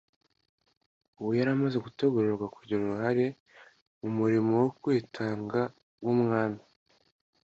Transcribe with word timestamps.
Ubu 1.19 1.31
yari 1.37 1.49
amaze 1.55 1.77
gutegurirwa 1.85 2.45
kugira 2.55 2.79
uruhare 2.81 3.25
mu 3.99 4.09
murimo 4.17 4.51
wo 4.61 4.69
kwitanga 4.81 5.59
w'Umwami. 6.03 6.63